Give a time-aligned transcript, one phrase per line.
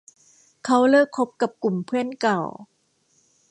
[0.63, 2.41] เค้าเลิกคบกับกลุ่มเพื่อนเก่า